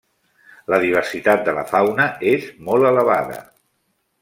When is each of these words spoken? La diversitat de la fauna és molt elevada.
La 0.73 0.79
diversitat 0.83 1.43
de 1.49 1.53
la 1.59 1.65
fauna 1.73 2.09
és 2.33 2.49
molt 2.71 2.91
elevada. 2.95 3.39